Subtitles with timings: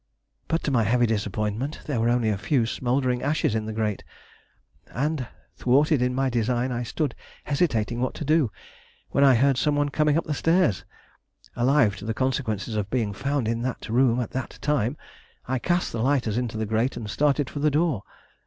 [0.47, 4.03] But, to my heavy disappointment, there were only a few smoldering ashes in the grate,
[4.87, 8.49] and, thwarted in my design, I stood hesitating what to do,
[9.11, 10.85] when I heard some one coming up stairs.
[11.55, 14.97] Alive to the consequences of being found in that room at that time,
[15.45, 18.01] I cast the lighters into the grate and started for the door.